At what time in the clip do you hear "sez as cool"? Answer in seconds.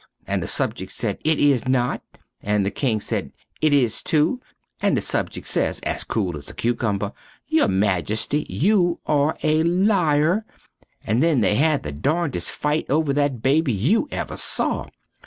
5.45-6.35